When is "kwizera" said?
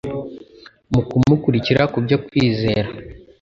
2.25-2.89